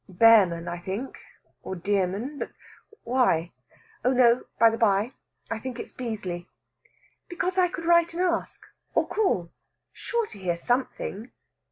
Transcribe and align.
"Bearman, 0.09 0.67
I 0.67 0.79
think, 0.79 1.19
or 1.61 1.75
Dearman. 1.75 2.39
But 2.39 2.49
why? 3.03 3.51
Oh, 4.03 4.11
no, 4.13 4.45
by 4.59 4.71
the 4.71 4.77
bye, 4.79 5.13
I 5.51 5.59
think 5.59 5.77
it's 5.77 5.91
Beazley." 5.91 6.47
"Because 7.29 7.59
I 7.59 7.67
could 7.67 7.85
write 7.85 8.15
and 8.15 8.23
ask, 8.23 8.63
or 8.95 9.07
call. 9.07 9.51
Sure 9.93 10.25
to 10.25 10.39
hear 10.39 10.57
something." 10.57 11.29